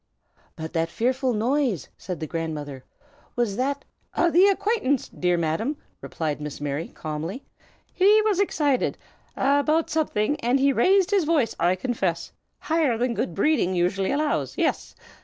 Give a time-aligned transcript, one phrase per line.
[0.55, 2.83] "But that fearful noise!" said the grandmother.
[3.35, 3.85] "Was that"
[4.17, 7.43] "The acquaintance, dear Madam!" replied Miss Mary, calmly.
[7.93, 8.97] "He was excited!
[9.37, 14.57] about something, and he raised his voice, I confess, higher than good breeding usually allows.
[14.57, 14.95] Yes.